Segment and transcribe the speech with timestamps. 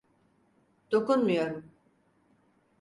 [0.91, 1.71] Dokunmuyorum.